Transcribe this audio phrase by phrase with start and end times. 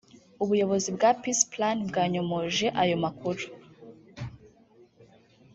[0.43, 3.43] ubuyobozi bwa Peace Plan bwanyomoje ayo makuru